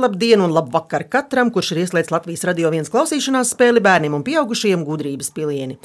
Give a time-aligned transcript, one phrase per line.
[0.00, 4.84] Labdien un labvakar katram, kurš ir ieslēdzis Latvijas radio viens klausīšanās spēli bērniem un pieaugušiem
[4.86, 5.76] gudrības pilieni.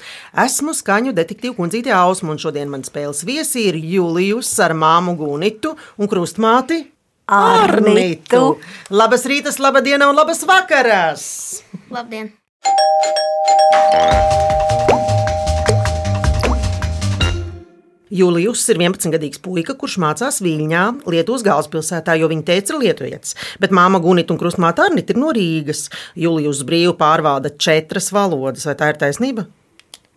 [0.46, 5.76] Esmu skaņu detektīvu kundzīte Ausma, un šodien man spēles viesi ir Julijus ar māmu Gunitu
[6.00, 6.86] un krustmāti
[7.26, 8.56] Arnitu.
[8.94, 11.30] Labas rītas, laba diena un labas vakaras!
[11.92, 12.32] Labdien!
[18.16, 23.36] Jūlijus ir 11-gadīgs puika, kurš mācās Viļņā, Lietuvas galvaspilsētā, jo viņa teica, ir lietuvietis.
[23.60, 25.88] Bet māma Gunita un krustmāte Arnita ir no Rīgas.
[26.20, 29.48] Jūlijus brīvi pārvalda četras valodas, vai tā ir taisnība?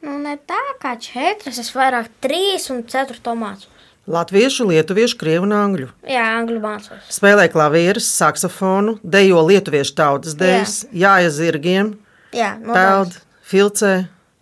[0.05, 3.67] Nu, ne tā kā četras, es vairāk trīs un ceturto mācu.
[4.09, 5.89] Latviešu, lietuviešu, krievu un angļu.
[6.09, 7.09] Jā, angļu mācos.
[7.13, 11.97] Spēlē klavierus, saksofonu, dejo lietuviešu tautas dēļas, jāja zirgiem,
[12.33, 13.19] Jā, no peld,
[13.51, 13.93] filcē,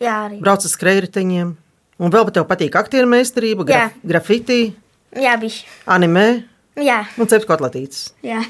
[0.02, 0.38] Jā, arī.
[0.44, 1.56] brauc uz skrejriteņiem.
[2.02, 4.02] Un vēl pat tev patīk aktieru meistarība, graf, Jā.
[4.12, 4.58] grafiti,
[5.16, 5.64] Jā, bišķi.
[5.94, 6.26] anime
[6.76, 8.02] Jā, un cepts kotletītes.
[8.26, 8.42] jā.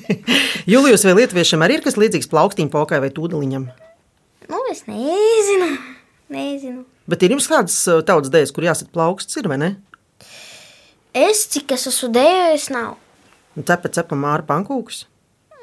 [0.72, 3.68] Julijus vai lietuviešiem arī ir kas līdzīgs plaukstīm, pokai vai tūdeliņam?
[4.50, 5.68] Nu, es nezinu.
[6.32, 6.82] Nezinu.
[7.06, 9.70] Bet ir jums kādas uh, tautas dēļas, kur jāsat plauksts, ir vai ne?
[11.14, 12.96] Es, cik es esmu dējis, nav.
[13.58, 15.04] Un cepa cepa māra pankūks?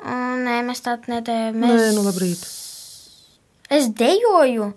[0.06, 1.58] Un, nē, mēs tādu nedējām.
[1.60, 1.96] Nē, Mēs...
[1.98, 2.44] nu labrīt.
[3.76, 4.70] Es dejoju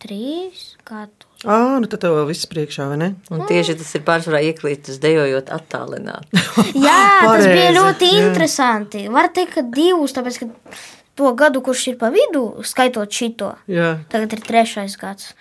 [0.00, 1.26] trīs gadus.
[1.40, 3.06] Ā, nu tad tev vēl viss priekšā, vai ne?
[3.32, 6.36] Un tieši tas ir pārsvarā ieklītis dejojot attālināti.
[6.86, 8.26] Jā, tas bija ļoti jā.
[8.26, 9.06] interesanti.
[9.08, 10.76] Var teikt, ka divus, tāpēc, ka
[11.16, 13.94] to gadu, kurš ir pa vidu, skaitot šito, Jā.
[14.12, 15.32] tagad ir trešais gads.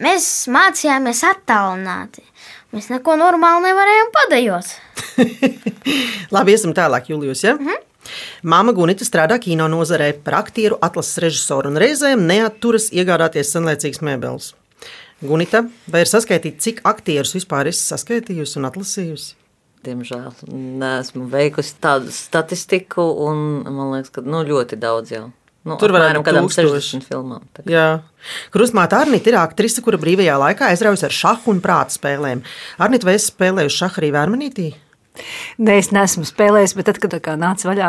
[0.00, 2.24] Mēs mācījāmies attālināti.
[2.72, 4.72] Mēs neko normāli nevarējām padejot.
[6.34, 7.44] Labi, iesim tālāk, Julijus.
[7.44, 7.58] Ja?
[7.60, 7.88] Mm -hmm.
[8.42, 14.54] Māma Gunita strādā kino nozarē par aktieru, atlases režisoru un reizēm neatturas iegādāties senlaicīgas mēbeles.
[15.22, 19.36] Gunita, vai ir saskaitīts, cik aktierus vispār esi saskaitījusi un atlasījusi?
[19.86, 25.24] Diemžēl neesmu veikusi tādu statistiku, un man liekas, ka nu, ļoti daudz jau.
[25.62, 27.02] Nu, Tur apmēram būt tūkstoši.
[27.02, 27.42] 60 filmām.
[28.54, 32.42] Krustmāte Arnita ir aktrise, kura brīvajā laikā aizraujas ar šahu un prāta spēlēm.
[32.82, 34.72] Arnita, vai esi spēlējusi šahu arī Vērmanītī?
[35.60, 37.88] Nē, es neesmu spēlējis, bet tad, kad nāca vaļā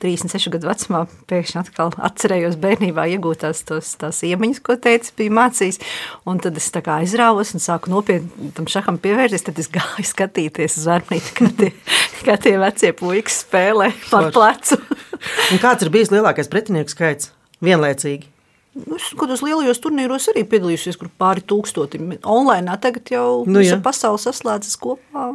[0.00, 5.82] 36 gadu vecumā, pēkšņi atkal atcerējos bērnībā iegūtās tos, tās iemaņas, ko teica, bija mācījis.
[6.28, 9.44] Un tad es aizrāvos un sāku nopietni tam šaham pievērties.
[9.50, 11.72] Tad es gāju skatīties uz vērnīti, kā tie,
[12.26, 14.80] kā tie vecie puikas spēlē par plecu.
[15.62, 17.34] Kāds ir bijis lielākais pretinieku skaits?
[17.62, 18.31] Vienlaicīgi.
[18.72, 22.14] Nu, Es kādos lielajos turnīros arī piedalījusies, kur pāri tūkstotim.
[22.28, 25.26] Online tagad jau Nu, visa pasaule saslēdzas kopā.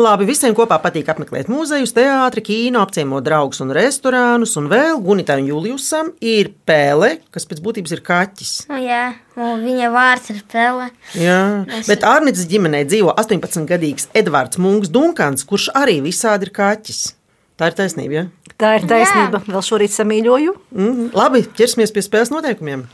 [0.00, 4.56] Labi, visiem kopā patīk apmeklēt muzejus, teātri, kino, apciemot draugus un restorānus.
[4.60, 8.54] Un vēl Gunitā un Julijusam ir pēle, kas pēc būtības ir kaķis.
[8.72, 9.04] Nu, jā,
[9.36, 10.88] un viņa vārds ir Pele.
[11.18, 11.40] Jā,
[11.90, 17.10] bet Arnītas ģimenē dzīvo 18-gadīgs Edvards Munks Dunkans, kurš arī visādi ir kaķis.
[17.60, 18.14] Tā ir taisnība.
[18.16, 18.24] Ja?
[18.58, 19.42] Tā ir taisnība.
[19.46, 20.56] Vēl šorīt samīļoju.
[20.74, 22.86] Mm, labi, ķersimies pie spēles noteikumiem.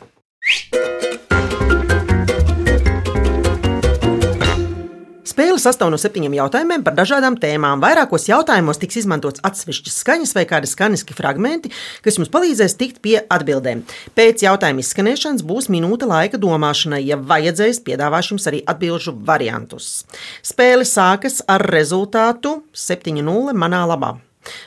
[5.39, 7.79] Spēle sastāv no septiņiem jautājumiem par dažādām tēmām.
[7.79, 11.71] Vairākos jautājumos tiks izmantots atsevišķas skaņas vai kādi skaņiski fragmenti,
[12.03, 13.85] kas jums palīdzēs tikt pie atbildēm.
[14.19, 20.01] Pēc jautājuma izskanēšanas būs minūte laika domāšanai, ja vajadzēs, piedāvāšu jums arī atbildžu variantus.
[20.43, 24.17] Spēle sākas ar rezultātu 7-0 manā labā.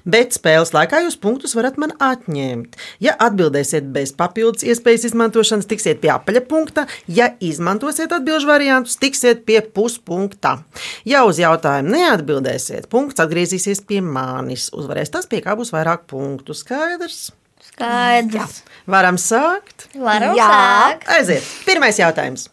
[0.06, 2.78] Bet spēles laikā jūs punktus varat man atņemt.
[3.04, 6.86] Ja atbildēsiet bez papildus iespējas izmantošanas, tiksiet pie apaļa punkta.
[7.08, 10.60] Ja izmantosiet atbildžu variantus, tiksiet pie puspunkta.
[11.08, 14.70] Ja uz jautājumu neatbildēsiet, punkts atgriezīsies pie manis.
[14.76, 16.58] Uzvarēs tas, pie kā būs vairāk punktu.
[16.58, 17.32] Skaidrs?
[17.72, 18.62] Skaidrs.
[18.90, 19.90] Varam sākt?
[19.96, 20.50] Varam Jā.
[20.50, 21.14] sākt.
[21.18, 21.54] Aiziet!
[21.66, 22.51] Pirmais jautājums.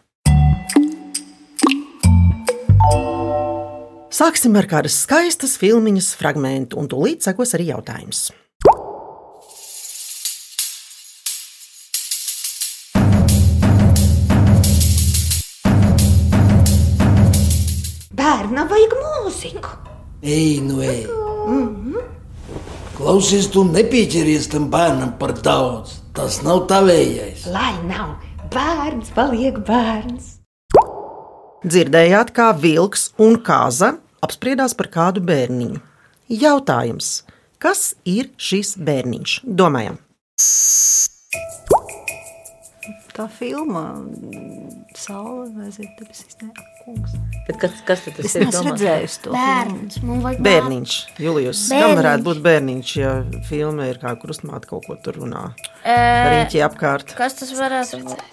[4.19, 8.25] Sāksim ar kādas skaistas filmiņas fragment, un tūlīt sekos arī jautājums.
[18.19, 19.71] Bērnam vajag mūziku.
[20.19, 21.07] Ej, nu ej.
[22.99, 25.95] Klausies, tu nepieķeries tam bērnam par daudz.
[26.11, 27.47] Tas nav tavējais.
[27.55, 28.17] Lai nav
[28.51, 30.35] bērns, paliek bērns.
[31.63, 33.95] Dzirdējāt, kā vilks un kāza
[34.25, 35.79] apspriedās par kādu bērniņu.
[36.29, 37.23] Jautājums,
[37.61, 39.39] kas ir šis bērniņš?
[39.45, 39.97] Domājam,
[43.19, 43.81] Tā filma,
[44.95, 45.65] Saula vai
[46.39, 46.47] ne
[46.85, 47.15] kungs.
[47.49, 48.45] Bet kas, kas tad Es ir?
[48.47, 48.69] domāts?
[48.69, 49.33] redzējis to.
[50.23, 51.65] vajag bērniņš, Julius.
[51.67, 51.97] Kam Bērniņš.
[51.99, 53.11] varētu būt bērniņš, ja
[53.49, 55.41] filmā ir kā krustmāte kaut ko tur runā?
[55.83, 55.97] Ē,
[56.31, 57.11] Rīķi apkārt.
[57.19, 58.23] Kas tas varētu būt?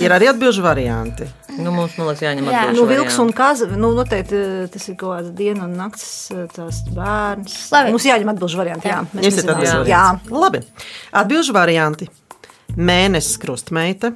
[0.00, 1.28] Ir arī atbildžu varianti.
[1.58, 2.60] Nu, mums, man liekas, jāņem Jā.
[2.62, 3.36] atbilžu Nu, vilks un varianti.
[3.36, 3.66] kaza.
[3.76, 7.56] Nu, noteikti eh, tas ir kaut kāds dienu un nakts eh, tās bērns.
[7.74, 7.90] Labi.
[7.92, 8.88] Mums jāņem atbilžu varianti.
[8.88, 9.56] Jā, mēs Jums ir nezinām.
[9.58, 10.02] atbilžu Jā.
[10.04, 10.30] variants.
[10.30, 10.62] Labi.
[11.22, 12.08] Atbilžu varianti.
[12.76, 14.14] Mēnesis krustmeita,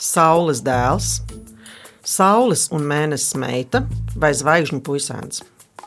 [0.00, 1.10] saules dēls,
[2.06, 3.82] saules un mēnesis meita
[4.16, 5.42] vai zvaigžņu puisēns.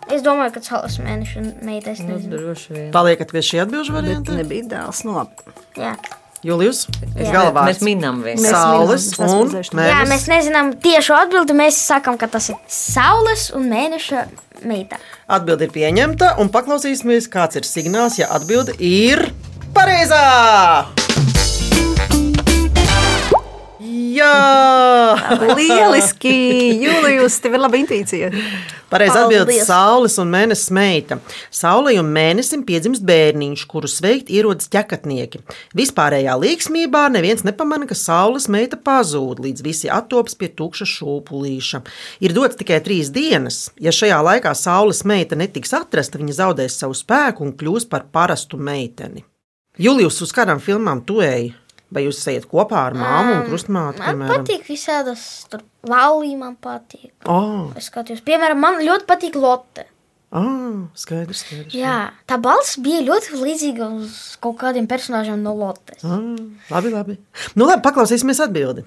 [0.09, 2.37] Es domāju, ka saules mēneša meita es Nu, nezinu.
[2.37, 2.91] droši vien.
[2.93, 4.33] Paliekat pie šī atbilžu Bet varianta.
[4.37, 5.03] nebija dēls.
[5.05, 5.53] Nu, labi.
[5.77, 5.95] Jā.
[6.45, 6.85] Julius,
[7.17, 7.31] Jā.
[7.33, 8.21] galvā Mēs minam.
[8.23, 9.73] Mēs saules un redzējuši.
[9.75, 10.29] Jā, mēs mēnesis.
[10.31, 11.57] nezinām tiešu atbildi.
[11.57, 14.23] Mēs sakām, ka tas ir saules un mēneša
[14.69, 15.01] meita.
[15.27, 19.29] Atbilde ir pieņemta, un paklausīsimies, kāds ir signāls, ja atbilde ir
[19.75, 20.23] pareizā.
[23.99, 25.17] Jā,
[25.57, 26.31] Lieliski!
[26.79, 28.29] Jūlijus, tev ir laba intuīcija.
[28.89, 31.19] pareizi Paldies.- saules un mēnesis meita.
[31.51, 35.41] Saulei un mēnesim piedzimst bērniņš, kuru sveikt ierodas ķekatnieki.
[35.75, 41.81] Vispārējā līgsmībā neviens nepamana, ka saules meita pazūd, līdz visi attopas pie tukša šūpulīša.
[42.21, 43.69] Ir dots tikai trīs dienas.
[43.79, 48.57] Ja šajā laikā saules meita netiks atrasta, viņa zaudēs savu spēku un kļūs par parastu
[48.57, 49.25] meiteni.
[49.77, 51.53] Julijus, uz kādām filmām tu ej?
[51.89, 53.97] Vai jūs ejat kopā ar māmu un krustmāti?
[54.03, 54.43] Man piemēram?
[54.43, 57.11] patīk visādas tur valī, man patīk.
[57.25, 59.87] Oh, Es skatījos, piemēram, man ļoti patīk Lotte.
[60.31, 61.73] oh, skaidrs, skaidrs.
[61.73, 66.05] Jā, tā balss bija ļoti līdzīga uz kaut kādiem personāžiem no Lottes.
[66.05, 66.21] Ah,
[66.69, 67.17] labi, labi.
[67.55, 68.85] Nu, labi, paklausīsimies atbildi.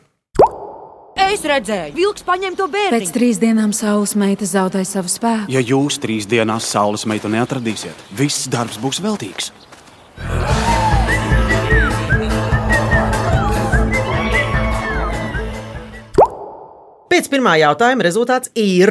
[1.32, 2.98] Es redzēju, vilks paņem to bērnu.
[2.98, 5.48] Pēc trīs dienām saules meita zaudēja savu spēku.
[5.54, 9.48] Ja jūs trīs dienās saules meitu neatradīsiet, viss darbs būs veltīgs.
[17.12, 18.88] Pēc pirmā jautājuma rezultāts ir.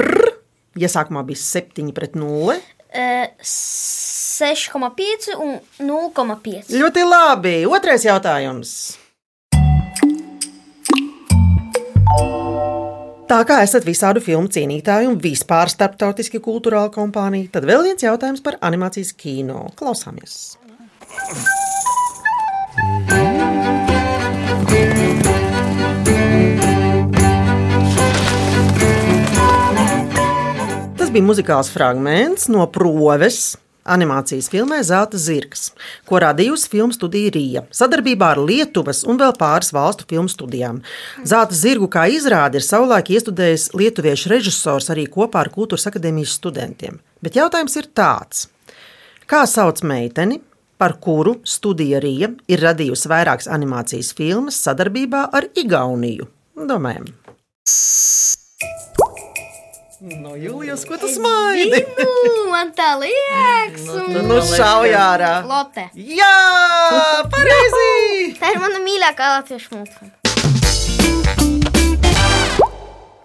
[0.78, 2.60] Ja sākumā bija 7 pret 0,
[2.92, 6.68] Eh, 6,5 un 0,5.
[6.76, 7.66] ļoti labi.
[7.66, 8.98] Otrais jautājums.
[13.32, 18.44] Tā kā esat visādu filmu cienītāji un vispār starptautiski kultūrāla kompānija, tad vēl viens jautājums
[18.44, 19.70] par animācijas kino.
[19.80, 20.58] Klausāmies!
[31.12, 33.58] Tas bija muzikāls fragments no proves.
[33.84, 35.74] Animācijas filmē Zelta zirgs,
[36.08, 40.80] ko radījusi filmu studija Rīga sadarbībā ar Lietuvas un vēl pāris valstu filmu studijām.
[41.28, 47.02] Zelta zirgu kā izrādi ir savulaik iestudējis lietuviešu režisors arī kopā ar Kultūras akadēmijas studentiem.
[47.20, 48.48] Bet jautājums ir tāds:
[49.28, 50.40] kā sauc meiteni,
[50.80, 56.32] par kuru studija Rīga ir radījusi vairākas animācijas filmas sadarbībā ar Igauniju?
[56.72, 57.12] Domājam!
[60.02, 61.78] No Jūlijas, ko tas maini?
[62.02, 65.30] Nu, man tā liekas, un Nu, šaujā ārā!
[65.46, 65.84] Lotte.
[65.94, 66.32] Jā,
[67.36, 68.34] pareizi!
[68.42, 70.10] Tā ir mana mīļākā latviešu mūzika.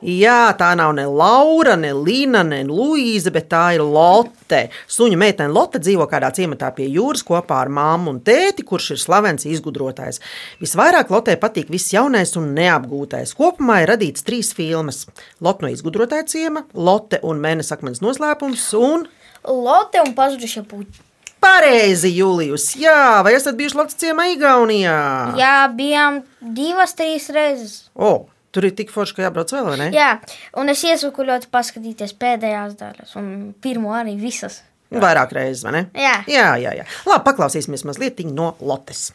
[0.06, 4.60] Jā, tā nav ne Laura, ne Līna, ne Luīza, bet tā ir Lotte.
[4.86, 9.00] Suņu meitene Lotte dzīvo kādā ciematā pie jūras kopā ar māmu un tēti, kurš ir
[9.02, 10.20] slavens izgudrotājs.
[10.60, 13.34] Visvairāk Lotē patīk viss jaunais un neapgūtais.
[13.34, 15.08] Kopumā ir radīts trīs filmas-
[15.42, 19.08] Lotte no izgudrotāja ciema, Lotte un Mēnesis akmens noslēpums un
[19.42, 21.02] Lotte un pazudušie puķi.
[21.40, 22.76] Pareizi, Julijus.
[22.78, 25.34] Jā, vai esat bijuši Latvijas ciemā Igaunijā?
[25.38, 27.90] Jā, bijām divas, trīs reizes.
[27.94, 29.90] O, tur ir tik forši, ka jābrauc vēl, vai ne?
[29.94, 30.14] Jā,
[30.56, 33.28] un es iesaku ļoti paskatīties pēdējās daļas, un
[33.62, 34.62] pirmo arī visas.
[34.94, 35.84] Vairāk reizes, vai ne?
[35.98, 36.20] Jā.
[36.30, 36.72] jā, jā.
[36.80, 36.88] jā.
[37.08, 39.10] Labi, paklausīsimies mazliet no Lotes.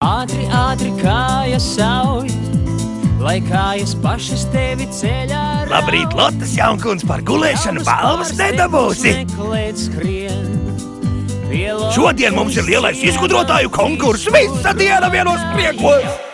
[0.00, 2.30] Ātri, ātri kājas sauj,
[3.20, 5.42] lai kājas pašas tevi ceļā.
[5.68, 9.12] Labrīt, Lotte Jaunkunds, par gulēšanu balvas nedabūsi!
[11.90, 14.30] Šodien mums ir lielais izgudrotāju konkurss.
[14.32, 16.29] Visa diena vienos priekos!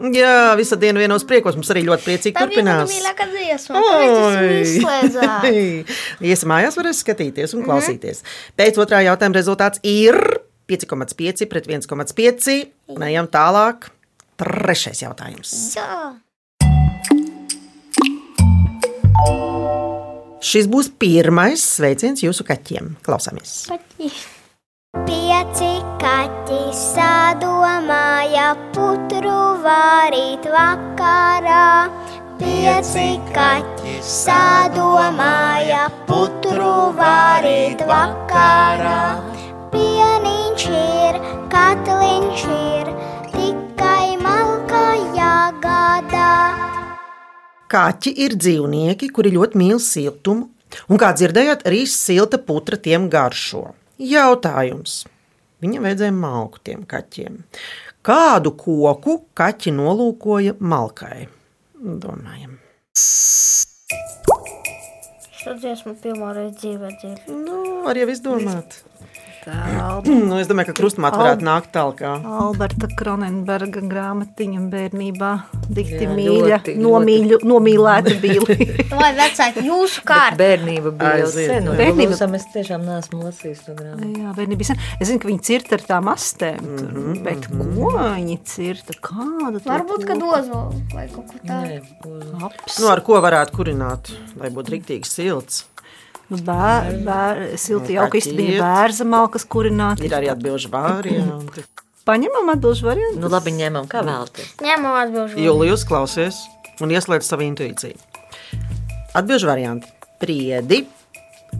[0.00, 2.94] Jā, visa diena vienos priekos mums arī ļoti priecīgi Tā bija mana turpinās.
[2.94, 5.98] mīļākā dziesma, kāpēc tas izslēdzās?
[6.30, 8.22] Iesi mājās, varēs skatīties un klausīties.
[8.56, 10.16] Pēc otrā jautājuma rezultāts ir
[10.72, 12.56] 5,5 pret 1,5.
[12.96, 13.90] Un ejam tālāk.
[14.40, 15.52] Trešais jautājums.
[15.76, 16.16] Jā.
[20.40, 22.94] Šis būs pirmais sveiciens jūsu kaķiem.
[23.04, 23.66] Klausāmies!
[25.04, 31.90] Pieci kaķi sadomāja putru varīt vakarā.
[32.40, 39.02] Pieci kaķi sadomāja putru varīt vakarā.
[39.74, 41.20] Pieniņš ir,
[41.52, 42.90] katliņš ir,
[43.36, 44.82] tikai malka
[45.18, 46.32] jāgādā.
[47.70, 50.48] Kaķi ir dzīvnieki, kuri ļoti mīl siltumu,
[50.88, 53.68] un, kā dzirdējāt, arī silta putra tiem garšo.
[54.00, 55.02] Jautājums.
[55.60, 57.42] Viņam vajadzēja malku tiem kaķiem.
[58.06, 61.28] Kādu koku kaķi nolūkoja malkai?
[61.76, 62.56] Domājam.
[65.40, 67.36] Šo dziesmu pirmā reize dzīvē dzirdēju.
[67.44, 68.80] Nu, arī izdomāt.
[70.30, 72.00] Nu, es domāju, ka krustmāte varētu nākt tālāk.
[72.04, 75.30] Alberta Kronenberga grāmatiņa bērnībā
[75.70, 78.44] dikti Jā, mīļa, ļoti, nomīļu, nomīlēta bija.
[79.00, 80.36] Vai vecāki jūsu kārta?
[80.40, 81.70] Bērnība bija sen.
[81.70, 81.78] Bērnība.
[81.80, 84.10] Bērnība- Es tiešām neesmu lasījis to grāmatu.
[84.22, 84.78] Jā, bērnība sen.
[85.00, 88.94] Es zinu, ka viņi cirta ar tām astēm, mm Mhm, -hmm, bet ko viņi cirta?
[89.00, 91.80] Kāda tā Varbūt, ka dozolu vai kaut ko tādu.
[92.44, 92.78] Aps.
[92.80, 95.64] Nu, ar ko varētu kurināt, lai būtu rīktīgi silts?
[96.30, 98.26] Nu, bēr, bēr, silti Nu, jauka kaķiet.
[98.30, 100.04] istabīja bērza malkas kurināta.
[100.06, 101.64] Ir arī atbilžu varianti.
[102.06, 103.18] Paņemam atbilžu variantu.
[103.22, 104.54] Nu, labi, ņemam, kā vēlaties.
[104.62, 105.40] Ņemam atbilžu.
[105.42, 106.38] Julijus klausies
[106.80, 107.98] un ieslēdz savu intuīciju.
[109.18, 109.90] Atbilžu varianti.
[110.22, 110.84] Priedi,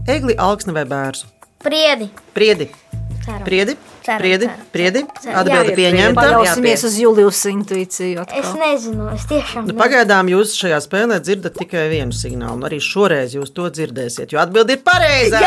[0.08, 1.26] egli, alksni vai bērzu.
[1.60, 2.06] Priedi.
[2.36, 2.70] Priedi,
[3.24, 3.42] Ceram.
[3.44, 5.02] priedi, Ceram, priedi, ceram, priedi.
[5.20, 5.38] ceram.
[5.42, 6.20] Atbilde Jā, pieņemta.
[6.20, 8.24] Paļausimies uz Julijas intuīciju.
[8.24, 8.56] Es atkal.
[8.62, 13.36] nezinu, es tiešām Nu, pagaidām jūs šajā spēlē dzirdat tikai vienu signālu, un arī šoreiz
[13.36, 15.44] jūs to dzirdēsiet, jo atbildi ir pareizā.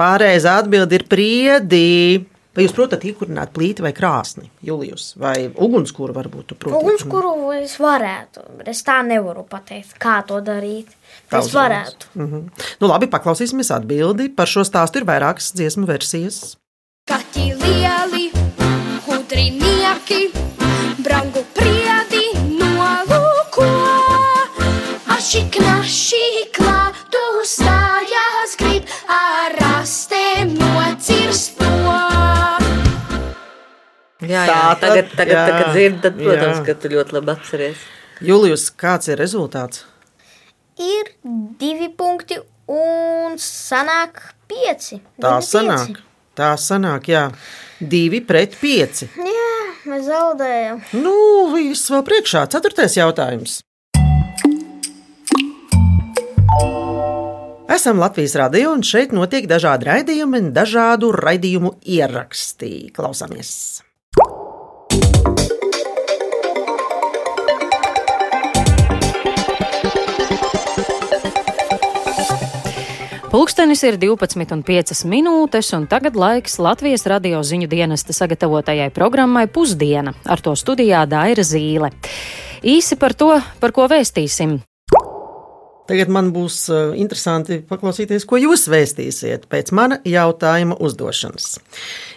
[0.00, 1.86] Pareizā atbildi ir priedi.
[2.50, 6.56] Vai jūs protat iekurāt plīti vai krāsni, Julijus, vai ugunskura varbūt?
[6.66, 10.90] Ugunskura es varētu, bet es tā nevaru pateikt, kā to darīt.
[11.38, 11.54] Uzreiz.
[11.54, 12.10] varētu.
[12.14, 12.40] Mhm.
[12.80, 14.28] Nu, labi, paklausīsimies atbildi.
[14.34, 16.56] Par šo stāstu ir vairākas dziesmu versijas.
[17.06, 18.30] Kaķi lieli,
[19.06, 20.32] gudrinieki,
[20.98, 22.26] brangu priedi
[22.58, 23.70] nolūko.
[25.10, 31.60] Ašikna šīklā, tu stājās grib ar rastēm nocirst.
[34.20, 34.58] Jā, jā.
[34.80, 36.64] Tagad, tagad, jā, tagad dzird, tad, protams, jā.
[36.66, 37.84] ka tu ļoti labi atceries.
[38.20, 39.86] Julijus, kāds ir rezultāts?
[40.80, 41.10] Ir
[41.60, 42.38] divi punkti
[42.72, 45.00] un sanāk pieci.
[45.20, 45.86] Tā Divi sanāk.
[45.90, 46.06] pieci.
[46.40, 47.24] Tā sanāk, jā.
[47.80, 49.08] Divi pret pieci.
[49.18, 49.50] Jā,
[49.90, 50.80] mēs zaudējam.
[51.02, 51.12] Nu,
[51.52, 52.46] viss vēl priekšā.
[52.54, 53.58] Ceturtais jautājums.
[57.70, 62.90] Esam Latvijas radio, un šeit notiek dažādi raidījumi un dažādu raidījumu ierakstī.
[62.96, 63.52] Klausāmies!
[73.30, 80.16] Pulkstenis ir 12,5 minūtes, un tagad laiks Latvijas radio ziņu dienesta sagatavotajai programmai Pusdiena.
[80.26, 81.92] Ar to studijā Daira Zīle.
[82.66, 84.56] Īsi par to, par ko vēstīsim.
[85.86, 91.60] Tagad man būs uh, interesanti paklausīties, ko jūs vēstīsiet pēc mana jautājuma uzdošanas.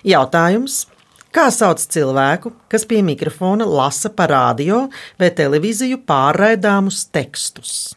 [0.09, 0.87] Jautājums.
[1.33, 4.87] Kā sauc cilvēku, kas pie mikrofona lasa pa radio
[5.21, 7.93] vai televīziju pārraidāmus tekstus?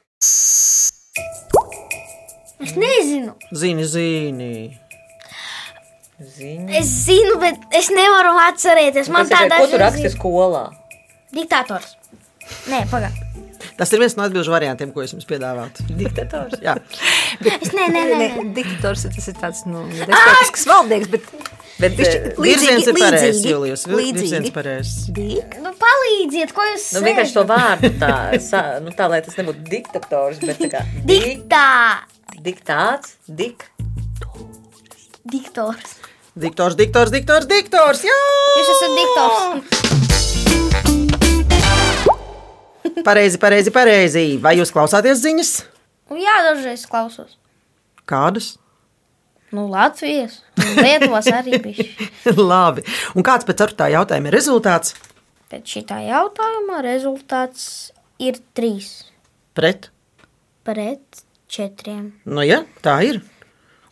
[2.63, 3.35] Es nezinu.
[3.53, 4.53] Zini, zini.
[6.17, 6.73] Ziņa.
[6.79, 9.11] Es zinu, bet es nevaru atcerēties.
[9.13, 10.63] Man Tas ir, tādā ko tu raksti skolā?
[11.37, 11.97] Diktators.
[12.73, 13.27] Nē, pagaidi.
[13.77, 15.85] Tas ir viens no atbildžu variantiem, ko es jums piedāvātu.
[15.99, 16.57] Diktators.
[16.65, 16.79] Jā,
[17.61, 18.47] Es ne, ne, ne, ne.
[18.57, 21.29] Diktators tas ir tāds nu, despotisks valdnieks, bet
[21.77, 23.97] Bet, Bišķi eh, virziens ir pareizs, līdzīgi.
[24.17, 24.93] Virziens pareizs.
[25.61, 29.67] Nu, palīdziet, ko jūs Nu, vienkārši to vārdu tā, sa, nu, tā, lai tas nebūtu
[29.69, 31.67] diktators, bet tā kā Diktā.
[32.43, 33.64] Diktāts, dik.
[35.26, 35.97] Diktors.
[36.37, 38.02] Diktors, diktors, diktors, diktors!
[38.05, 38.16] Jā!
[38.59, 39.37] Jūs esat diktors.
[43.07, 44.25] Pareizi, pareizi, pareizi.
[44.43, 45.50] Vai jūs klausāties ziņas?
[46.16, 47.37] Jā, dažreiz klausos.
[48.07, 48.57] Kādas?
[49.55, 50.43] Nu, Latvijas.
[50.61, 51.87] un Lietuvas arī bija.
[52.50, 52.83] Labi.
[53.16, 54.95] Un kāds pēc ceturtā jautājuma ir rezultāts?
[55.50, 57.62] Pēc šī jautājuma rezultāts
[58.19, 59.07] ir trīs
[59.55, 59.90] Pret.
[60.66, 62.12] pret četriem.
[62.25, 63.23] Nu, jā, tā ir.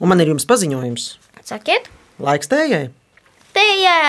[0.01, 1.09] Un man ir jums paziņojums.
[1.45, 2.89] Sakiet, Laiks tējai.
[3.55, 4.01] te jā!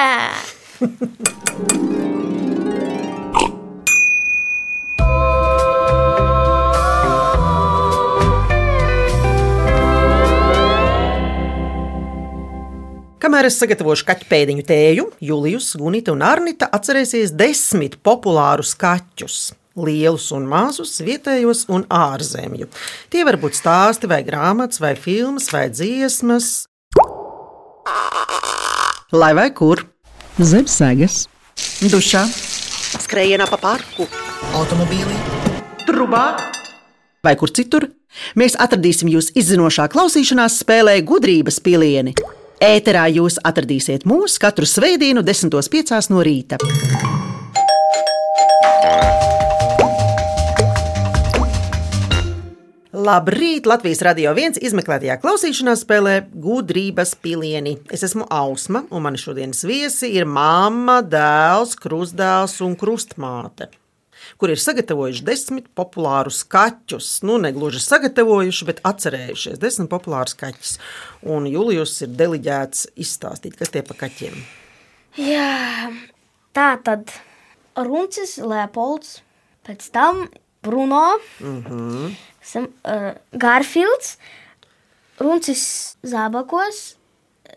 [13.25, 19.39] Kamēr es sagatavošu kaķu pēdiņu tēju, Julijus, Gunita un Arnita atcerēsies desmit populārus kaķus.
[19.75, 22.69] Lielus un mazus, vietējos un ārzemju.
[23.11, 26.67] Tie var būt stāsti, vai grāmatas, vai filmas, vai dziesmas.
[29.11, 29.83] Lai vai kur?
[30.39, 31.25] Zem sēgas,
[31.91, 32.23] Dušā,
[33.03, 34.07] skrējienā pa parku,
[34.55, 35.19] automobīlī,
[35.85, 36.25] trubā
[37.23, 37.89] vai kur citur.
[38.39, 42.15] Mēs atradīsim jūs izzinošā klausīšanās spēlē gudrības pilieni.
[42.63, 46.11] Ēterā jūs atradīsiet mūs katru svētdienu, 10.5.
[46.15, 46.61] no rīta.
[53.05, 53.67] Labrīt!
[53.69, 57.75] Latvijas radio viens izmeklētajā klausīšanās spēlē gudrības pilieni.
[57.93, 63.67] Es esmu Ausma, un mani šodienas viesi ir mamma, dēls, krustdēls un krustmāte.
[64.41, 67.21] kur ir sagatavojuši desmit populārus kaķus.
[67.29, 70.71] Nu, ne gluži sagatavojuši, bet atcerējušies desmit populārus kaķus.
[71.21, 74.39] Un Julijus ir deliģēts izstāstīt, kas tie pa kaķiem.
[75.21, 75.91] Jā,
[76.57, 77.13] tā tad
[77.77, 79.19] Runcis, Leopolds,
[79.67, 80.25] pēc tam
[80.65, 82.15] Bruno, Mhm.
[82.45, 84.15] Sam, uh, Garfields,
[85.19, 86.95] Runcis Zābakos,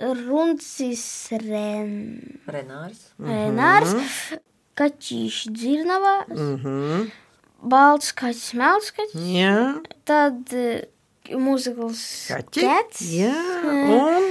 [0.01, 1.05] Runcis
[1.45, 2.39] Ren...
[2.49, 3.01] Renārs.
[3.21, 3.95] Renārs,
[4.79, 7.09] Kaķīši Dzirnavā, Mhm.
[7.59, 9.55] Balts kaķis, melts kaķis, Jā,
[10.07, 10.85] tad uh,
[11.43, 12.63] mūzikls kaķi.
[12.63, 13.33] Cats, Jā,
[13.67, 14.29] un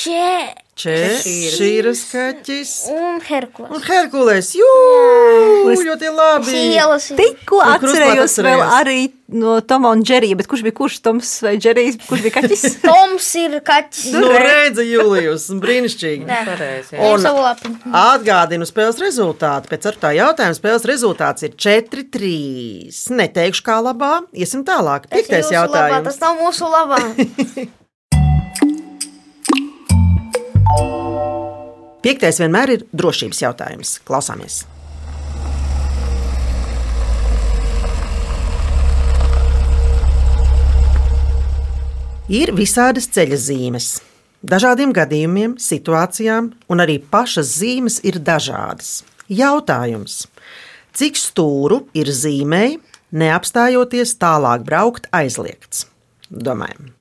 [0.00, 0.56] Če...
[0.80, 2.70] češīras kaķis.
[2.94, 3.72] un Herkules.
[3.76, 4.68] Un Herkules, jū,
[5.68, 6.54] Es ļoti labi.
[6.72, 7.16] Ielasīju.
[7.18, 9.00] Tikko atcerējos vēl arī
[9.36, 12.64] no Toma un Džerija, bet kurš bija kurš Toms vai Džerijs, kurš bija kaķis?
[12.86, 14.06] Toms ir kaķis.
[14.16, 16.24] Nu, redzi, Julijus, brīnišķīgi.
[16.48, 17.28] Pareizi, Un
[18.00, 19.68] atgādinu spēles rezultātu.
[19.74, 22.88] Pēc ar tā jautājuma spēles rezultāts ir 4-3.
[23.20, 24.14] Neteikšu, kā labā.
[24.32, 25.10] Iesim tālāk.
[25.12, 26.08] Piektais jūsu labā, jautājums.
[26.08, 27.04] Tas nav mūsu labā.
[32.00, 33.96] Piektais vienmēr ir drošības jautājums.
[34.08, 34.62] Klausāmies!
[42.30, 43.88] Ir visādas ceļa zīmes.
[44.46, 49.00] Dažādiem gadījumiem, situācijām, un arī pašas zīmes ir dažādas.
[49.26, 50.22] Jautājums:
[50.94, 52.78] cik stūru ir zīmei,
[53.10, 55.88] neapstājoties tālāk braukt aizliegts?
[56.30, 56.99] Domājam.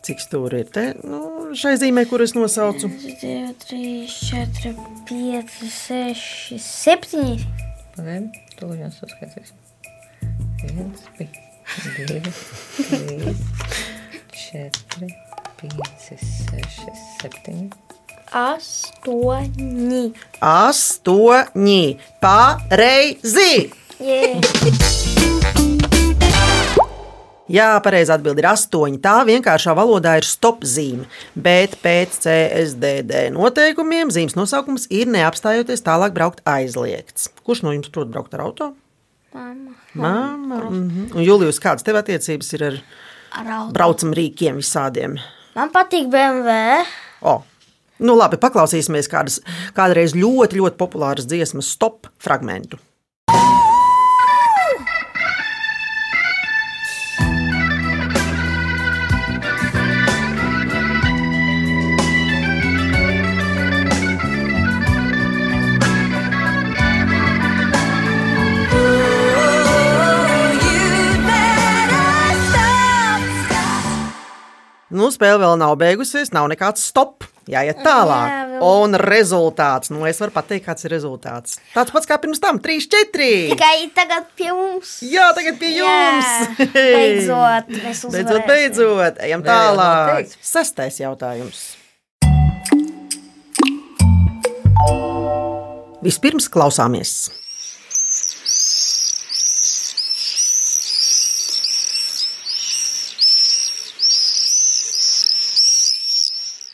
[0.00, 0.84] Cik stūri ir te?
[1.04, 2.88] Nu, šai zīmē, kur es nosaucu?
[2.88, 3.32] 2,
[3.66, 4.72] 3, 4,
[5.10, 7.34] 5, 6, 7.
[7.96, 9.52] Pagaidām, to jau saskaitīs.
[10.62, 11.44] Viens, bija,
[11.98, 12.32] divi,
[12.78, 13.44] trīs,
[14.32, 15.10] četri,
[15.60, 17.68] pieci, seši, septiņi.
[18.40, 20.04] Astoņi.
[20.40, 21.82] Astoņi.
[22.22, 23.52] Pareizi!
[27.50, 29.00] Jā, pareizi atbild ir astoņi.
[29.02, 36.14] Tā vienkāršā valodā ir stop zīme, bet pēc CSDD noteikumiem zīmes nosaukums ir neapstājoties tālāk
[36.14, 37.26] braukt aizliegts.
[37.42, 38.72] Kurš no jums prot braukt ar auto?
[39.34, 39.74] Mama.
[39.94, 40.64] Māma.
[40.70, 41.10] Mhm.
[41.14, 42.82] Un Julijus, kādas tev attiecības ir ar
[43.30, 45.18] Ar braucam rīkiem visādiem?
[45.54, 46.84] Man patīk BMW.
[47.22, 47.40] O.
[48.00, 49.40] Nu, labi, paklausīsimies kādas
[49.76, 52.78] kādreiz ļoti, ļoti populāras dziesmas stop fragmentu.
[75.10, 77.24] Nu, spēle vēl nav beigusies, nav nekāds stop.
[77.50, 78.28] Jāiet tālāk.
[78.30, 78.60] Jā, vēl.
[78.62, 81.56] Un rezultāts, nu, es varu pateikt, kāds ir rezultāts.
[81.74, 83.26] Tāds pats kā pirms tam, 3, 4.
[83.50, 84.92] Tikai tagad pie mums.
[85.02, 86.30] Jā, tagad pie jums.
[86.62, 90.14] Jā, beidzot, mēs Beidzot, beidzot, ejam Vēl tālāk.
[90.14, 90.38] teikts.
[90.46, 91.64] Sestais jautājums.
[96.06, 97.16] Vispirms klausāmies.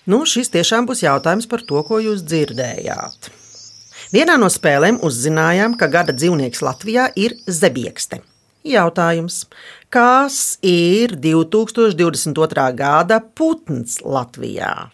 [0.07, 3.31] Nu, šis tiešām būs jautājums par to, ko jūs dzirdējāt.
[4.15, 8.21] Vienā no spēlēm uzzinājām, ka gada dzīvnieks Latvijā ir zebiekste.
[8.67, 9.45] Jautājums,
[9.91, 12.67] kas ir 2022.
[12.79, 14.91] gada putns Latvijā?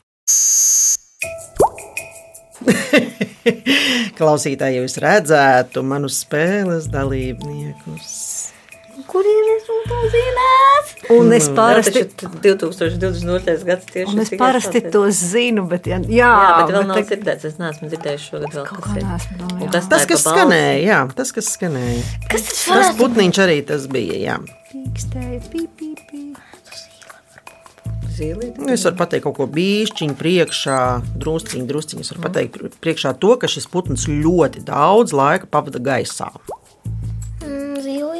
[4.18, 8.31] Klausītāji, jūs redzētu manus spēles dalībniekus.
[9.08, 10.90] Kur ir rezultāts zināt?
[11.16, 13.64] Un es parasti, Jā, taču 2022.
[13.68, 17.06] gads tieši un es parasti to zinu, bet jā, jā, Jā, bet vēl nav te-
[17.10, 17.46] dzirdēts.
[17.50, 19.06] Es neesmu dzirdējis šogad vēl, kas ir.
[19.08, 19.70] neesmu jā.
[19.74, 22.02] tas, Tas, kas skanēja, jā, tas, kas skanēja.
[22.28, 24.18] Kas tas Tas varētu putniņš arī tas bija.
[24.28, 24.36] Jā.
[24.72, 26.22] Pīkstēja, pī, pī, pī.
[28.12, 28.60] Zīlīte.
[28.60, 30.78] Nu, Es varu pateikt kaut ko bišķiņu priekšā,
[31.22, 32.04] drusciņu, drusciņu.
[32.04, 36.28] Es varu pateikt pr- priekšā to, ka šis putns ļoti daudz laika pavada gaisā.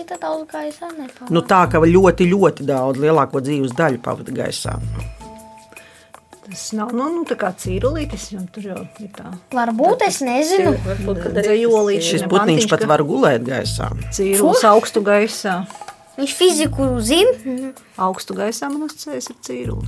[0.02, 1.30] Mm, Zīlīte daudz gaisā nepalīdz.
[1.30, 4.74] Nu, tā kā ļoti, ļoti daudz lielāko dzīves daļu pavada gaisā.
[6.42, 9.30] Tas nav nu, nu, tā kā cīrulītis, jo tur jau ir tā.
[9.54, 10.74] Varbūt es nezinu.
[10.84, 12.08] Varbūt, kad arī Dzējolīši.
[12.08, 13.92] Šis Ne, putniņš pat var gulēt gaisā.
[14.10, 15.60] Cīrulis augstu gaisā.
[16.18, 17.70] Viņš fiziku zina.
[17.96, 19.86] Augstu gaisā man uzcēs ir cīruli.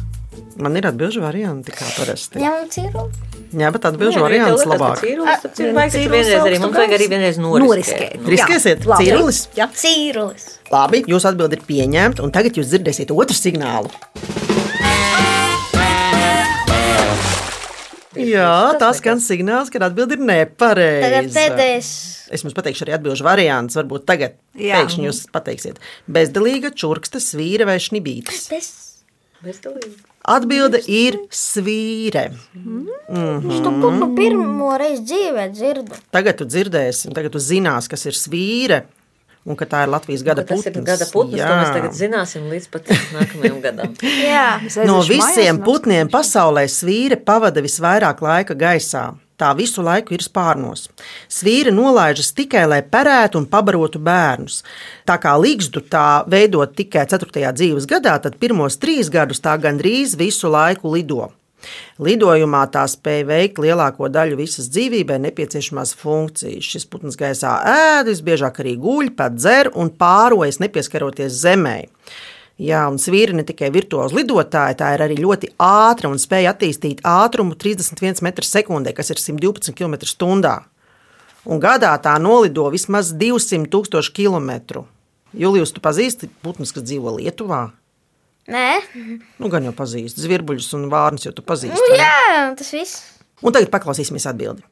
[0.62, 2.38] Man ir atbildžu varianti, kā parasti.
[2.38, 3.08] Ņem cīru.
[3.54, 5.02] Jā, bet atbildžu nu, variants labāk.
[5.04, 6.58] cīrulis, cīrulis vienreiz arī.
[6.62, 8.24] Mums vajag arī vienreiz Noriskēt.
[8.34, 9.06] Riskēsiet, Labi.
[9.06, 9.42] cīrulis.
[9.58, 9.68] Jā.
[9.78, 10.48] Cīrulis.
[10.72, 13.92] Labi, jūsu atbildi ir pieņemta, un tagad jūs dzirdēsiet otru signālu.
[18.14, 21.08] Jā, tas skan signāls, ka atbildi ir nepareiza.
[21.08, 21.90] Tagad pēdējais.
[22.34, 23.76] Es jums pateikšu arī atbildžu variants.
[23.78, 24.80] Varbūt tagad Jā.
[24.80, 25.82] pēkšņi jūs pateiksiet.
[26.10, 28.48] Bezdelīga, čurksta, svīra vai šnibītis.
[29.44, 30.13] Bezdelīgi.
[30.24, 32.30] Atbilde ir svīre.
[32.32, 35.98] Es to putnu pirmo reizi dzīvē dzirdu.
[36.14, 38.84] Tagad tu dzirdēsi, tagad tu zinās, kas ir svīre.
[39.44, 40.86] Un ka tā ir Latvijas gada Tas ir putns.
[40.88, 41.48] gada putns, Jā.
[41.50, 43.90] to mēs tagad zināsim līdz pat nākamajam gadam.
[44.24, 44.46] Jā,
[44.88, 49.10] No visiem putniem pasaulē svīre pavada visvairāk laika gaisā.
[49.40, 50.86] Tā visu laiku ir spārnos.
[51.26, 54.60] Svīra nolaižas tikai, lai perētu un pabarotu bērnus.
[55.08, 57.50] Tā kā līgstu tā veidot tikai 4.
[57.56, 61.32] dzīves gadā, tad pirmos trīs gadus tā gandrīz visu laiku lido.
[62.04, 66.66] Lidojumā tā spēja veikt lielāko daļu visas dzīvībai nepieciešamās funkcijas.
[66.70, 71.78] Šis putns gaisā ēd, visbiežāk arī guļ, pat dzer un pārojas, nepieskaroties zemē.
[72.62, 77.00] Jā, un svīra ne tikai virtuāli lidotāja, tā ir arī ļoti ātra un spēja attīstīt
[77.02, 80.52] ātrumu 31 m2, kas ir 112 km/h.
[81.44, 84.84] Un gadā tā nolido vismaz 200 000 km.
[85.34, 87.72] Julijus, tu pazīsti putnus, kas dzīvo Lietuvā?
[88.48, 88.68] Nē,
[89.40, 91.74] Nu, gan jau pazīsti zvirbuļus un vārnus, jau tu pazīsti.
[91.74, 93.02] nu, jā, tas viss.
[93.42, 94.62] Un tagad paklausīsimies atbildi.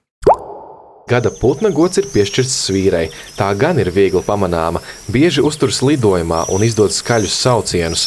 [1.11, 3.09] Gada putna gods ir piešķirts svīrai.
[3.37, 8.07] Tā gan ir viegli pamanāma, bieži uzturas lidojumā un izdod skaļus saucienus.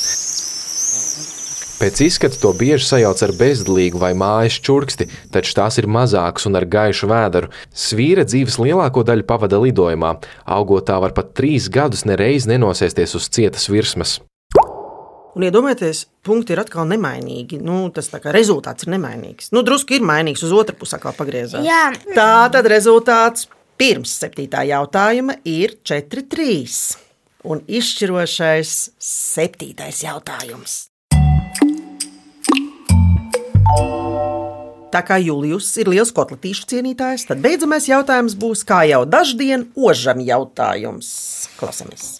[1.76, 6.56] Pēc izskata to bieži sajauc ar bezdelīgu vai mājas čurksti, taču tās ir mazākas un
[6.56, 7.52] ar gaišu vēderu.
[7.76, 10.14] Svīra dzīves lielāko daļu pavada lidojumā,
[10.58, 14.22] augot tā var pat trīs gadus nereiz nenosēsties uz cietas virsmas.
[15.36, 17.60] Un iedomājieties, punkti ir atkal nemainīgi.
[17.60, 19.52] Nu, tas rezultāts ir nemainīgs.
[19.52, 21.66] Nu, drusku ir mainīgs, uz otru pusi atkal pagriezās.
[21.68, 21.90] Jā.
[22.16, 27.04] Tā tad rezultāts pirms septītā jautājuma ir 4-3.
[27.52, 30.86] Un izšķirošais septītais jautājums.
[34.96, 40.24] Tā kā Julijus ir liels kotletīšu cienītājs, tad beidzamais jautājums būs kā jau daždien ožam
[40.24, 41.12] jautājums.
[41.60, 42.16] Klausāmies!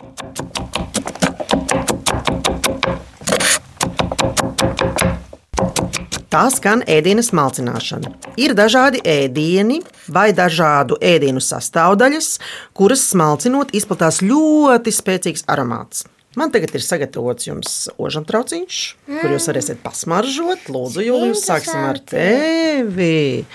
[6.36, 8.10] Tā skan ēdienu smalcināšana.
[8.44, 9.78] Ir dažādi ēdieni
[10.12, 12.28] vai dažādu ēdienu sastāvdaļas,
[12.76, 16.04] kuras smalcinot izplatās ļoti spēcīgs aromāts.
[16.36, 19.22] Man tagad ir sagatavots jums ožam trauciņš, mm.
[19.22, 20.68] kur jūs varēsiet pasmaržot.
[20.76, 23.46] Lūdzu, Jūlijus, sāksim ar tevi.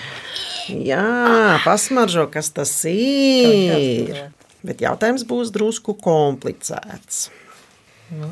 [0.71, 1.05] Jā,
[1.61, 4.23] pasmaržo, kas tas ir.
[4.65, 7.27] Bet jautājums būs drusku komplicēts.
[8.11, 8.27] Nu.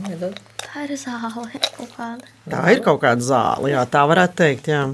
[0.59, 2.29] Tā ir zāle kaut kāda.
[2.51, 4.67] Tā ir kaut kāda zāle, jā, tā varētu teikt.
[4.71, 4.85] Jā.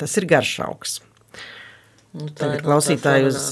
[0.00, 1.00] Tas ir garšaugs.
[2.12, 3.44] Nu, tā ir klausītāji tā jūs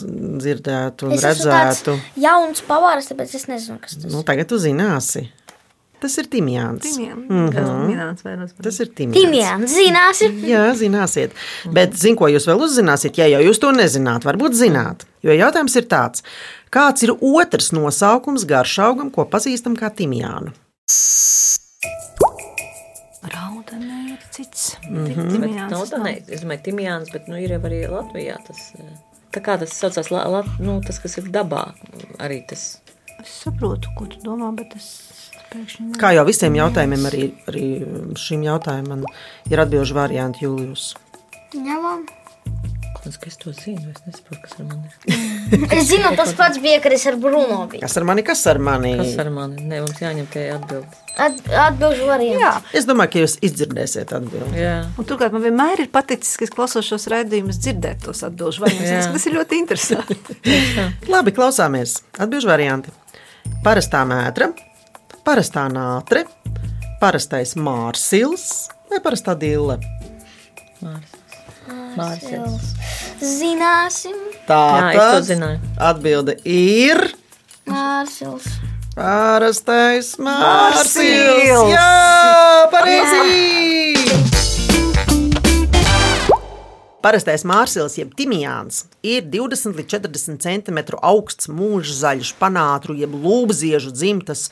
[0.42, 1.94] dzirdētu un Es redzētu.
[2.20, 5.30] jauns pavārs, tāpēc es nezinu, kas tas Nu, tagad jūs zināsiet.
[6.00, 6.84] Tas ir timjāns.
[6.84, 7.56] Timjāns.
[7.56, 9.18] Jā, minēts vairākas Tas ir timjāns.
[9.20, 10.38] Timjāns, zināsim.
[10.48, 11.34] Jā, zināsiet.
[11.76, 14.24] Bet, zinu, ko jūs vēl uzzināsiet, ja jau jūs to nezināt.
[14.28, 15.04] Varbūt zināt.
[15.24, 16.24] Jo jautājums ir tāds,
[16.74, 20.52] kāds ir otrs nosaukums garšaugam, ko pazīstam kā timjānu?
[23.30, 24.76] Raudanē ir cits.
[24.88, 25.18] Bet
[25.70, 28.70] nav tā, ne, es domāju, timjāns, bet nu, ir jau arī Latvijā tas.
[28.78, 28.98] eh,
[29.30, 31.68] Tā kā tas saucās, la, la, nu, tas, kas ir dabā,
[32.18, 32.80] arī tas.
[33.20, 34.88] Es saprotu, ko tu domā, bet es
[35.52, 35.92] pēkšņi.
[36.00, 37.66] Kā jau visiem jautājumiem, arī, arī
[38.18, 39.04] šim jautājumam
[39.52, 40.88] ir atbildžu varianti Jūlijus.
[41.54, 42.02] Ņemam.
[43.08, 45.62] Es, es to zinu, es nesaprotu, kas ar mani ir.
[45.78, 47.80] Es zinu, tas pats bija, kad es ar Bruno biju.
[47.80, 48.24] Kas ar mani?
[48.26, 48.90] Kas ar mani?
[48.98, 49.64] Kas ar mani?
[49.70, 50.98] Nē, mums jāņem tie atbildi.
[51.20, 52.42] At, atbilžu variantu.
[52.44, 52.50] Jā.
[52.76, 54.60] Es domāju, ka jūs izdzirdēsiet atbildi.
[54.60, 54.74] Jā.
[55.00, 59.08] Un turklāt man vienmēr ir paticis, ka es klausos šos raidījumus, dzirdēt tos atbildžu variantus.
[59.16, 60.18] Tas ir ļoti interesanti.
[61.08, 61.96] Labi, klausāmies.
[62.20, 62.92] Atbildžu varianti.
[63.64, 64.50] Parastā mētra,
[65.24, 66.26] parastā nātre,
[67.00, 69.80] parastais mārsils vai parastā dille.
[70.84, 71.19] Mārsils.
[73.20, 74.16] Zināsim.
[74.48, 75.60] Tā tad zināju.
[75.78, 77.10] Atbilde ir
[77.68, 78.46] Mārsils.
[78.96, 80.14] parastais.
[80.18, 81.70] Mārsils.
[81.72, 83.90] Jā, pareizi!
[87.00, 94.50] Parastais mārsils, jeb timijāns, ir 20 līdz 40 cm augsts, mūžzaļš, panātru, jeb lūpziežu dzimtas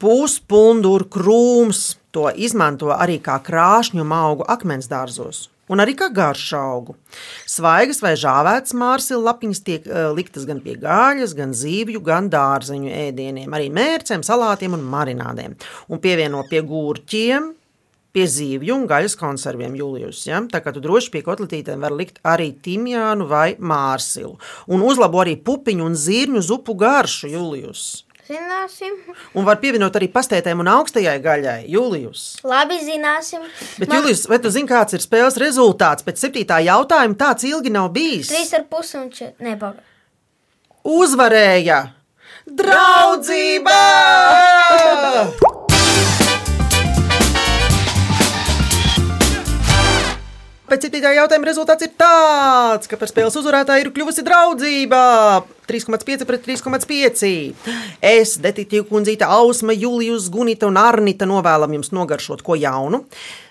[0.00, 1.98] puspunduru krūms.
[2.16, 5.50] To izmanto arī kā krāšņu augu akmens dārzos.
[5.68, 6.96] Un arī kā garšu augu.
[7.48, 12.92] Svaigas vai žāvētas mārsila lapiņas tiek uh, liktas gan pie gaļas, gan zīvju, gan dārzeņu
[13.08, 15.56] ēdieniem, arī mērcēm, salātiem un marinādēm.
[15.92, 17.52] Un pievieno pie gurķiem,
[18.16, 20.24] pie zīvju un gaļas konserviem jūlijus.
[20.30, 20.40] Ja?
[20.50, 24.36] Tā kā tu droši pie kotletītēm var likt arī timjānu vai mārsilu.
[24.72, 27.86] Un uzlabo arī pupiņu un zirņu zupu garšu jūlijus.
[28.28, 28.92] Zināsim.
[29.32, 32.24] Un var pievienot arī pastētēm un augstajai gaļai, Julijus.
[32.44, 33.46] Labi, zināsim.
[33.78, 34.02] Bet, Man...
[34.02, 36.04] Julijus, vai tu zini, kāds ir spēles rezultāts?
[36.04, 38.28] Pēc septītā jautājuma tāds ilgi nav bijis.
[38.28, 39.48] Trīs ar pusi un četri.
[39.48, 39.80] Nepaga.
[40.84, 41.80] Uzvarēja!
[42.44, 43.80] Draudzība!
[50.68, 55.06] Pēc septītā jautājuma rezultāts ir tāds, ka par spēles uzvarētāju ir kļuvusi draudzība.
[55.68, 57.32] 3,5 pret 3,5.
[58.00, 63.04] Es, detektīva kundzīte, Ausma, Julijus, Gunita un Arnita novēlam jums nogaršot ko jaunu.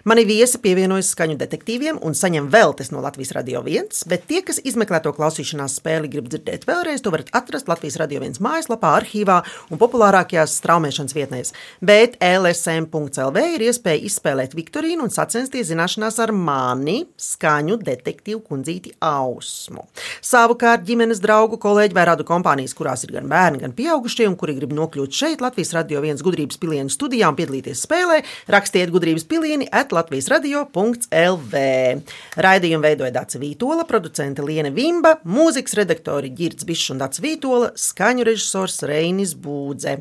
[0.07, 4.61] Mani viesi pievienojas skaņu detektīviem un saņem veltes no Latvijas Radio 1, bet tie, kas
[4.63, 9.41] izmeklē to klausīšanās spēli, grib dzirdēt vēlreiz, to varat atrast Latvijas Radio 1 mājaslapā, arhīvā
[9.67, 11.51] un populārākajās straumēšanas vietnēs.
[11.83, 19.89] Bet LSM.CLV ir iespēja izspēlēt Viktorīnu un sacensties zināšanās ar mani, skaņu detektīvu kundzīti Ausmu.
[20.23, 24.55] Savukārt ģimenes draugu kolēģi vai radu kompānijas, kurās ir gan bērni, gan pieaugušie, un kuri
[24.57, 28.21] grib nokļūt šeit Latvijas Radio 1 gudrības pilienu studijā un piedalīties spēlē,
[28.53, 31.63] rakstiet gudrības pilieni at Latvijas radio.lv.
[32.47, 38.27] Raidījumu veidoja Dāca Vītola, producente Liene Vimba, mūzikas redaktori Girds Bišs un Dāca Vītola, skaņu
[38.27, 39.97] režisors Reinis Būdze.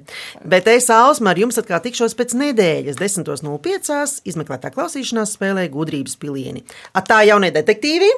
[0.46, 4.22] Bet es, Ausma, ar jums atkal tikšos pēc nedēļas, 10.05.
[4.30, 6.64] izmeklētā klausīšanās spēlē gudrības pilieni.
[6.96, 8.12] Atā jaunie detektīvi!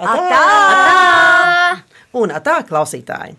[0.00, 0.42] Atā!
[0.42, 1.91] Atā!
[2.12, 3.38] Un atā klausītāji!